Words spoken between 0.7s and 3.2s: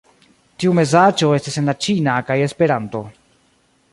mesaĝo estis en la ĉina kaj Esperanto.